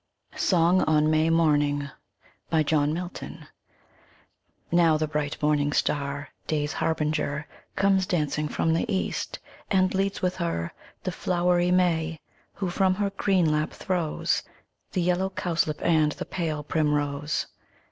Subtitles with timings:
[0.35, 1.91] SONG ON MAY MORNING
[2.65, 3.45] John Milton
[4.71, 6.29] Now the bright morning star.
[6.47, 7.45] Day's harbinger.
[7.75, 9.37] Comes dancing from the East,
[9.69, 12.19] and leads with her The flowery May,
[12.55, 14.41] who from her green lap throws
[14.91, 17.45] The yellow cowslip and the pale primrose.